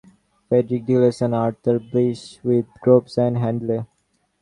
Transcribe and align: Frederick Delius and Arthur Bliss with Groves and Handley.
Frederick 0.49 0.83
Delius 0.87 1.21
and 1.21 1.35
Arthur 1.35 1.77
Bliss 1.77 2.39
with 2.43 2.65
Groves 2.81 3.19
and 3.19 3.37
Handley. 3.37 3.85